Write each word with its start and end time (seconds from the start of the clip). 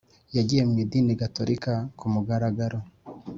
yagiye 0.35 0.63
mu 0.69 0.75
idini 0.83 1.13
gatorika 1.21 1.73
ku 1.97 2.05
mugaragaro 2.13 2.79